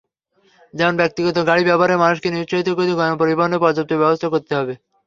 যেমন 0.73 0.93
ব্যক্তিগত 1.01 1.37
গাড়ি 1.49 1.63
ব্যবহারে 1.65 1.95
মানুষকে 2.03 2.27
নিরুৎসাহিত 2.29 2.69
করে 2.71 2.97
গণপরিবহনের 2.99 3.61
পর্যাপ্ত 3.63 3.91
ব্যবস্থা 4.01 4.27
করতে 4.33 4.53
হবে। 4.59 4.73